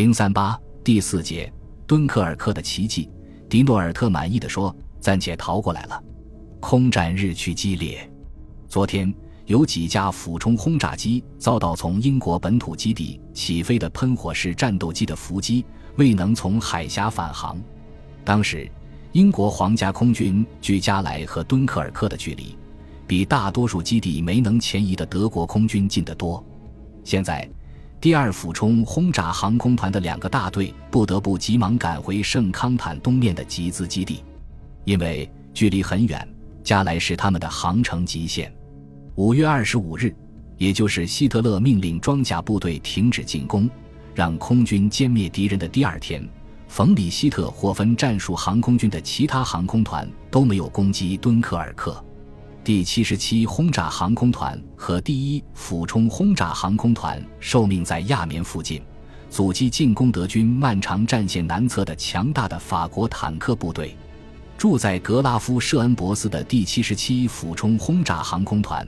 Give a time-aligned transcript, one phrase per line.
[0.00, 1.52] 零三八第四节，
[1.86, 3.10] 敦刻尔克的奇迹。
[3.50, 6.02] 迪诺尔特满意的说：“暂且逃过来了。”
[6.58, 8.10] 空战日趋激烈。
[8.66, 15.66] 昨天有几架俯冲轰炸机遭到从英国本土基地起飞的喷火式战斗机的伏击，
[15.96, 17.60] 未能从海峡返航。
[18.24, 18.66] 当时，
[19.12, 22.56] 英国皇家空军距加莱和敦刻尔克的距离，
[23.06, 26.42] 比大多数基地没能前移的德国空军近得多。
[27.04, 27.46] 现在，
[28.00, 34.24] 第二俯冲轰炸航空团的两个大队不得不急忙赶回圣康坦东面的集资基地，
[34.86, 36.26] 因为距离很远。
[36.64, 38.50] 加莱是他们的航程极限。
[39.16, 40.14] 五月二十五日，
[40.56, 43.68] 也就是希特勒命令装甲部队停止进攻，
[44.14, 46.26] 让空军歼灭敌人的第二天，
[46.68, 52.02] 冯·里希特霍芬战术航空军的其他航空团都没有攻击敦刻尔克。
[52.62, 58.82] 第七十七轰炸航空团和第一俯冲轰炸航空团受命在亚眠附近，
[59.30, 63.96] 阻击进攻德军漫长战线南侧的强大的法国坦克部队。
[64.58, 68.86] 住在格拉夫舍恩伯斯的第七十七俯冲轰炸航空团，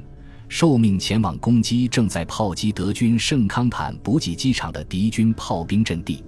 [0.51, 6.23] 受命前往攻击正在炮击德军圣康坦补给机场的敌军炮兵阵地。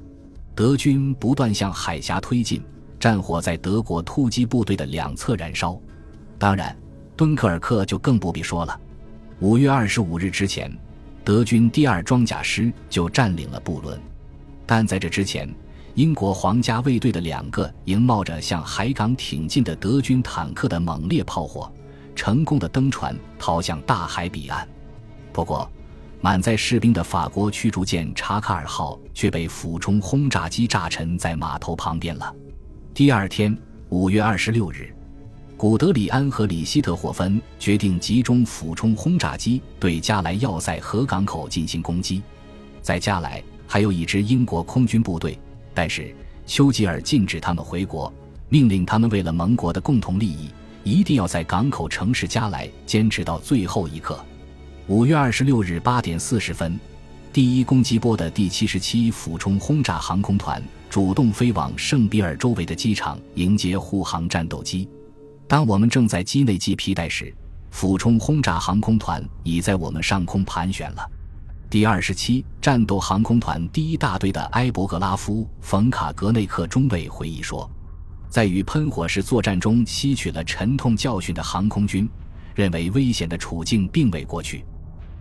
[0.55, 2.63] 德军不断向海峡推进，
[2.99, 5.79] 战火在德国突击部队的两侧燃烧。
[6.39, 6.75] 当然，
[7.17, 8.79] 敦刻尔克就更不必说了。
[9.41, 10.75] 五月二十五日之前，
[11.25, 14.01] 德军第二装甲师就占领了布伦，
[14.67, 15.49] 但在这之前。
[15.95, 21.73] 英国皇家卫队的两个迎冒着向海港挺进的德军坦克的猛烈炮火，
[22.17, 24.69] 成功的登船逃向大海彼岸。
[25.33, 25.71] 不过，
[26.21, 32.35] 满载士兵的法国驱逐舰查卡尔号却被俯冲轰炸机炸沉在码头旁边了。
[32.93, 33.57] 第二天，
[33.91, 34.93] 五月二十六日，
[35.65, 42.21] 古德里安和里希特霍芬决定集中俯冲轰炸机对加莱要塞和港口进行攻击。
[42.83, 45.39] 在加莱还有一支英国空军部队。
[45.73, 48.13] 但是丘吉尔禁止他们回国，
[48.51, 50.51] 命令他们为了盟国的共同利益，
[50.83, 54.23] 一定要在港口城市加莱坚持到最后一刻。
[54.87, 56.79] 五月二十六日八点四十分，
[57.33, 64.87] 第一攻击波的第七十七俯冲轰炸航空团主动飞往圣比尔周围的机场迎接护航战斗机。
[65.47, 67.35] 当我们正在机内系皮带时，
[67.71, 71.11] 俯冲轰炸航空团已在我们上空盘旋了。
[71.69, 77.69] 第二十七战斗航空团第一大队的埃博格拉夫·冯·卡格内克中尉回忆说，
[78.29, 82.09] 在与喷火式作战中吸取了沉痛教训的航空军，
[82.55, 84.65] 认为危险的处境并未过去，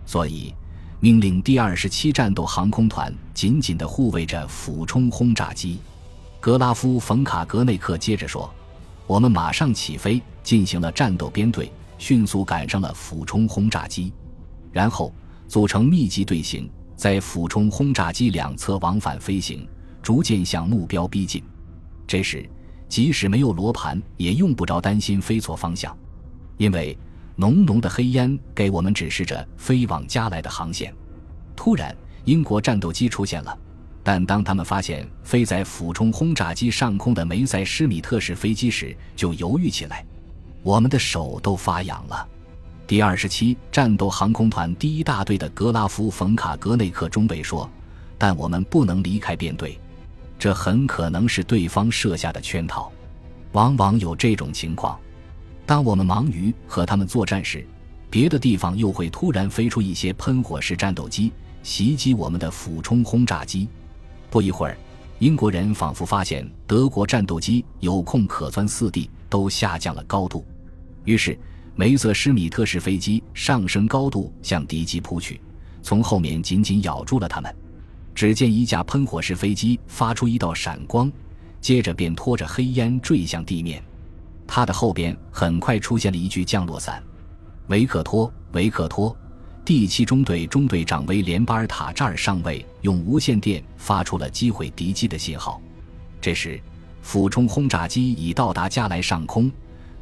[0.06, 0.54] 所以
[1.00, 5.80] 命令第二十七战斗航空团紧紧地护卫着俯冲轰炸机。
[6.40, 8.52] 格拉夫·冯·卡格内克接着说
[9.06, 14.12] ：“我们马上起飞，进行了战斗编队，迅速赶上了俯冲轰炸机，
[14.72, 15.12] 然后。”
[15.46, 19.68] 组成密集队形，在俯冲轰炸机两侧往返飞行，
[20.02, 21.44] 逐渐向目标逼近。
[22.06, 22.48] 这时，
[22.88, 25.96] 即使没有罗盘，也用不着担心飞错方向，
[26.56, 26.96] 因为
[27.36, 30.92] 浓浓的黑烟给我们指示着飞往加来的航线。
[31.54, 31.94] 突然，
[32.24, 33.56] 英国战斗机出现了，
[34.04, 40.04] 但当他们发现飞在俯冲轰炸机上空的梅塞施米特式飞机时，就犹豫起来。
[40.62, 42.28] 我们的手都发痒了。
[42.86, 47.68] 第二十七战斗航空团第一大队的格拉夫·冯·卡格内克中尉说
[48.18, 49.80] ：“但我们不能离开编队，
[50.38, 52.92] 这很可能是对方设下的圈套。
[53.52, 54.98] 往往有这种情况，
[55.64, 57.66] 当我们忙于和他们作战时，
[58.10, 61.32] 别的地方又会突然飞出一些喷火式战斗机
[61.62, 63.66] 袭击我们的俯冲轰炸机。
[64.34, 64.76] 不一会儿，
[65.20, 70.44] 英国人仿佛发现德国战斗机有空可钻四地，都下降了高度，
[71.04, 71.38] 于是。”
[71.76, 75.40] 梅瑟施米特式飞机上升高度向敌机扑去，
[75.82, 77.54] 从后面紧紧咬住了他们。
[78.12, 81.10] 只见一架喷火式飞机发出一道闪光，
[81.60, 83.82] 接着便拖着黑烟坠向地面。
[84.48, 87.00] 它的后边很快出现了一具降落伞。
[87.68, 89.16] 维克托·维克托，
[89.64, 95.58] 第七中队中队长威廉·巴尔塔扎尔上尉用无线电发出了击毁敌机的信号。
[96.20, 96.60] 这时，
[97.00, 99.50] 俯冲轰炸机已到达加莱上空。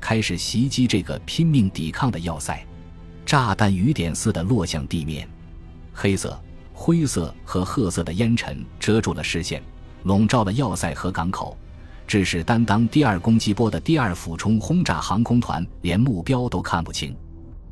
[0.01, 2.61] 开始袭击这个拼命抵抗的要塞，
[3.25, 5.29] 炸弹雨点似的落向地面，
[5.93, 6.37] 黑色、
[6.73, 9.63] 灰色和褐色的烟尘遮住了视线，
[10.03, 11.57] 笼罩了要塞和港口，
[12.05, 17.17] 致使担当第二攻击波的第二俯冲轰炸航空团连目标都看不清。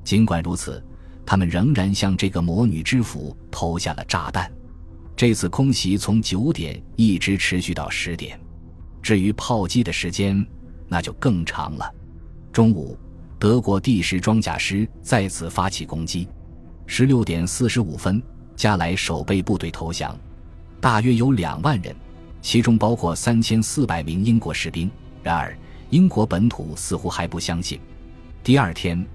[0.05, 0.81] 尽管如此，
[1.31, 4.51] 他们仍然向这个魔女之府投下了炸弹。
[5.15, 8.37] 这次空袭从九点一直持续到十点，
[9.01, 10.45] 至于炮击的时间，
[10.89, 11.89] 那就更长了。
[12.53, 12.99] 中午，
[13.39, 16.27] 德国第十装甲师再次发起攻击。
[16.85, 18.21] 十六点四十五分，
[18.57, 20.19] 加莱守备部队投降。
[20.81, 21.95] 大约有两万人，
[22.43, 24.91] 其中包括三千四百名英国士兵。
[25.23, 25.57] 然而，
[25.91, 27.79] 英国本土似乎还不相信。
[28.43, 29.07] 第二天，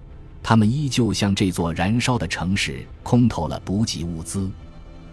[0.47, 4.47] 他们依旧向这座燃烧的城市空投了补给物资。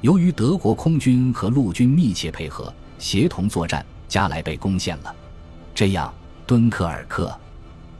[0.02, 5.16] 由于德国空军和陆军密切配合、协同作战，加莱被攻陷了。
[5.74, 6.12] 这样，
[6.46, 7.34] 敦刻尔克。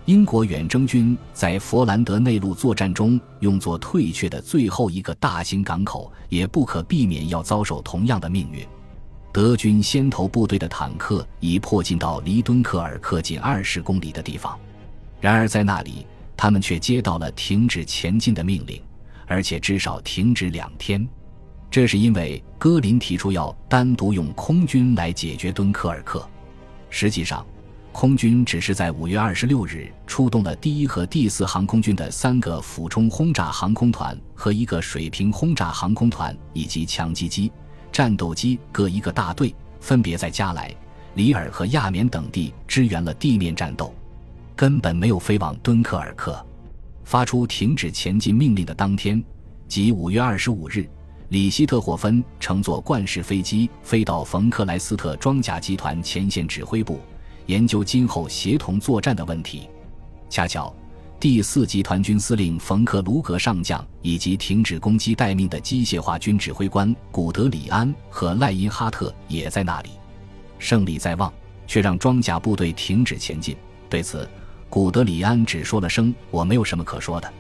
[0.04, 8.62] 英国远征军在佛兰德内陆作战中用作退却的最后一个大型港口，也不可避免要遭受同样的命运。
[9.32, 14.54] 德军先头部队的坦克已迫近到离敦刻尔克仅二十公里的地方，
[15.18, 16.04] 然而在那里，
[16.42, 18.82] 他们却接到了停止前进的命令，
[19.28, 21.08] 而且至少停止两天。
[21.70, 26.28] 这是因为戈林提出要单独用空军来解决敦刻尔克。
[26.90, 27.46] 实际上。
[27.92, 37.52] 空军只是在五月二十六日出动了第一和第四航空军的三个俯冲轰炸航空团和一个水平轰炸航空团，以及强击机、
[37.92, 40.74] 战斗机各一个大队，分别在加莱、
[41.14, 43.94] 里尔和亚眠等地支援了地面战斗，
[44.56, 46.44] 根本没有飞往敦刻尔克。
[47.04, 49.22] 发出停止前进命令的当天，
[49.66, 50.88] 即五月二十五日，
[51.30, 57.00] 里希特霍芬乘坐惯式飞机飞到冯克莱斯特装甲集团前线指挥部。
[57.46, 59.68] 研究今后协同作战的问题。
[60.30, 60.74] 恰巧，
[61.18, 69.90] 第四集团军司令冯克卢格上将以及停止攻击待命的机械化军指挥官古德里安和赖因哈特也在那里。
[70.58, 71.30] 胜利在望，
[71.66, 73.56] 却让装甲部队停止前进。
[73.90, 74.26] 对此，
[74.72, 77.30] 古德里安只说了声“我没有什么可说的”。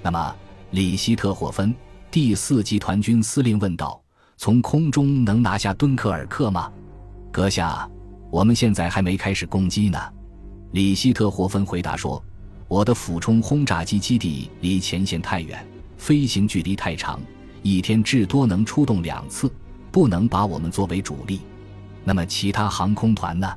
[0.00, 0.34] 那么，
[0.70, 1.74] 里希特霍芬
[2.10, 4.02] 第四集团军司令问道
[4.38, 6.72] ：“从空中能拿下敦刻尔克吗，
[7.30, 7.86] 阁下？”
[8.32, 9.98] 我们现在还没开始攻击呢，
[10.72, 12.24] 里希特霍芬回答说
[12.66, 15.62] ：“我的俯冲轰炸机基地离前线太远，
[15.98, 17.20] 飞行距离太长，
[17.60, 19.52] 一天至多能出动两次，
[19.92, 21.42] 不能把我们作为主力。
[22.04, 23.54] 那么其他航空团呢？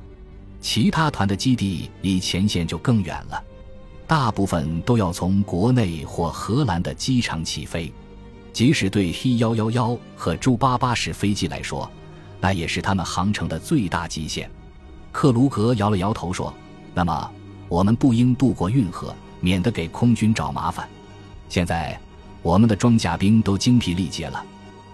[0.64, 3.44] 其他团的基地离前线就更远了，
[4.06, 7.92] 大部分都要从国内或荷兰的机场起飞。
[8.50, 11.88] 即使对 He 幺幺幺和朱八八式飞机来说，
[12.40, 14.50] 那也是他们航程的最大极限。”
[15.12, 16.52] 克卢格摇了摇头说
[16.94, 17.30] ：“那么，
[17.68, 20.88] 我们不应渡过运河，免得给空军找麻烦。
[21.50, 22.00] 现在，
[22.40, 24.42] 我们的装甲兵都精疲力竭了，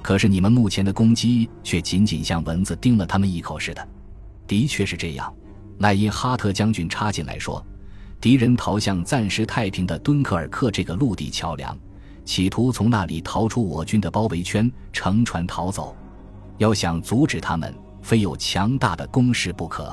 [0.03, 3.89] 可是你们目前的攻击却仅仅像蚊子叮了他们一口似的。
[4.49, 5.33] 的确是这样。”
[5.81, 7.65] 赖因哈特将军插进来说
[8.21, 11.77] ：“敌人逃向暂时太平的敦刻尔克这个陆地桥梁，
[12.25, 15.97] 企图从那里逃出我军的包围圈，乘船逃走。
[16.59, 19.91] 要想阻止他们，非有强大的攻势不可。”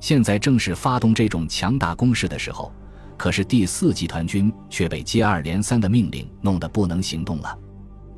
[0.00, 2.72] 现在正是发动这种强大攻势的时候，
[3.16, 7.58] 可是第四集团军却被接二连三的命令弄得不能行动了。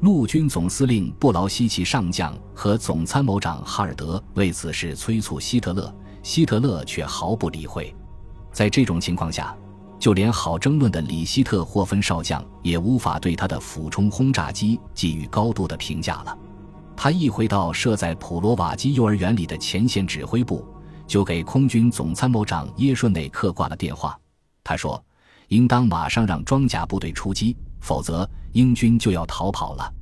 [0.01, 7.95] 陆军总司令布劳希奇上将和总参谋长哈尔德为此事催促希特勒，希特勒却毫不理会。
[8.53, 9.57] 在这种情况下，
[9.99, 16.39] 就连好争论的里希特霍芬少将也无法对他的俯冲轰炸机给予高度的评价了。
[16.97, 20.67] 他一回到设在普罗瓦基幼儿园里的前线指挥部。
[21.07, 24.17] 就给空军总参谋长耶顺内克挂了电话。
[24.63, 25.05] 他说
[25.51, 29.93] ：“应当马上让装甲部队出击，否则英军就要逃跑了。”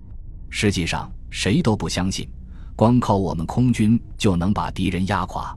[0.51, 2.29] 实际上，谁都不相信，
[2.77, 5.57] 光靠我们空军就能把敌人压垮。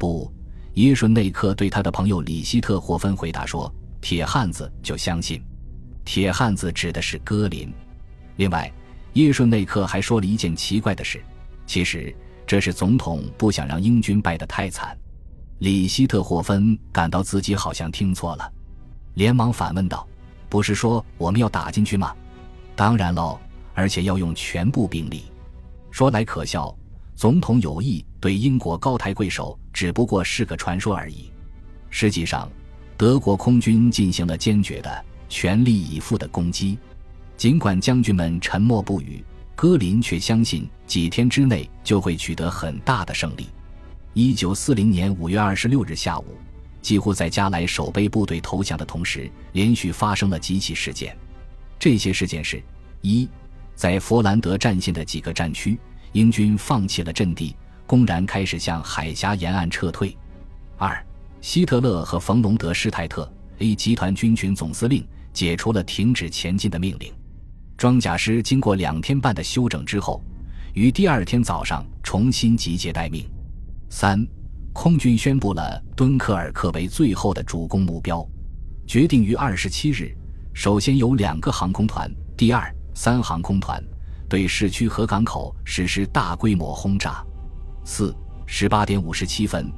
[0.00, 0.32] 不，
[0.76, 3.70] 耶顺内克对他的朋友里希特霍芬回答说
[4.00, 5.42] ：“铁汉子就相信。”
[6.06, 7.70] 铁汉子指的是戈林。
[8.36, 8.72] 另外，
[9.12, 11.22] 耶顺内克还说了一件奇怪的事，
[11.66, 12.16] 其实。
[12.46, 14.98] 这是总统不想让英军败得太惨。
[15.58, 18.52] 里希特霍芬感到自己好像听错了，
[19.14, 20.04] 连忙反问道
[20.50, 22.12] ：“不是说我们要打进去吗
[22.74, 23.38] ？”“当然喽，
[23.72, 25.26] 而且要用全部兵力。”
[25.92, 26.74] 说来可笑，
[27.14, 31.30] 总统有意对英国高抬贵手，只不过是个传说而已。
[31.88, 32.52] 实际上，
[32.98, 36.76] 德国空军进行了坚决的、全力以赴的攻击，
[37.34, 39.24] 尽管将军们沉默不语。
[39.56, 43.46] 戈林却相信几天之内就会取得很大的胜利。
[44.12, 46.36] 一九四零年五月二十六日下午，
[46.82, 51.16] 几乎在加莱守备部队投降的同时，连续发生了几起事件。
[51.78, 52.62] 这些事件是：
[53.00, 53.26] 一，
[53.74, 55.78] 在佛兰德战线的几个战区，
[56.12, 57.56] 英军放弃了阵地，
[57.90, 60.16] 公然开始向海峡沿岸撤退；
[60.78, 61.04] 二，
[61.40, 63.28] 希特勒和冯隆德施泰特
[63.58, 67.12] A 集团军群总司令解除了停止前进的命令。
[67.76, 70.22] 装甲师经过两天半的休整之后，
[70.72, 73.28] 于第二天早上重新集结待命。
[73.88, 74.24] 三，
[74.72, 78.24] 空军宣布了敦刻尔克为最后的主攻目标，
[78.86, 80.16] 决定于二十七日，
[80.54, 83.82] 首先由两个航空团第二、三航空团
[84.28, 87.20] 对市区和港口实施大规模轰炸。
[87.84, 88.14] 四
[88.46, 89.72] 十八点五十七分，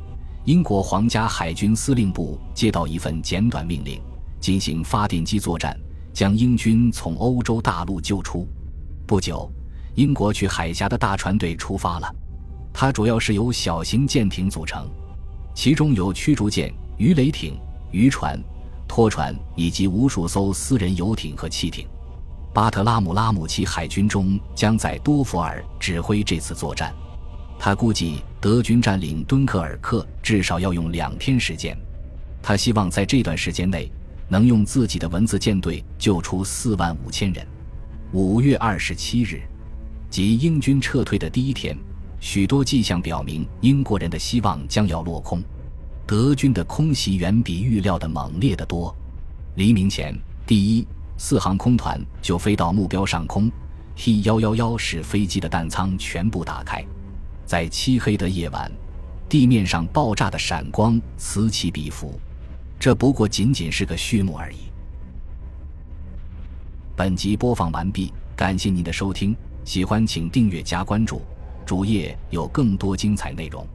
[0.45, 4.01] 英国皇家海军司令部接到一份简短命令，
[4.41, 5.79] 进行发电机作战，
[6.13, 8.47] 将英军从欧洲大陆救出。
[9.07, 9.51] 不久，
[9.95, 12.15] 英国去海峡的大船队出发了，
[12.73, 14.89] 它主要是由小型舰艇组成，
[15.55, 17.59] 其中有驱逐舰、鱼雷艇、
[17.91, 18.39] 渔船、
[18.89, 21.87] 拖船以及无数艘私人游艇和汽艇。
[22.55, 26.93] 巴特拉姆拉姆齐海军中将在多佛尔指挥这次作战。
[27.65, 31.79] 他估计德军占领敦刻尔克至少要用两天时间。
[32.43, 33.89] 他希望在这段时间内
[34.27, 37.47] 能用自己的文字舰队救出四万五千人。
[38.11, 39.41] 五月二十七日，
[40.11, 41.79] 即英军撤退的第一天，
[42.19, 45.41] 许多迹象表明英国人的希望将要落空。
[46.05, 48.93] 德军的空袭远比预料的猛烈得多。
[49.55, 50.13] 黎明前，
[50.45, 50.85] 第一。
[51.17, 53.49] 四航空团就飞到目标上空
[53.95, 56.85] ，T 幺幺幺使飞机的弹舱全部打开，
[57.45, 58.71] 在漆黑的夜晚，
[59.29, 62.19] 地面上爆炸的闪光此起彼伏。
[62.79, 64.57] 这不过仅仅是个序幕而已。
[66.97, 71.23] 本集播放完毕，感谢您的收听，喜欢请订阅加关注，
[71.65, 73.67] 主页有更多精彩内容。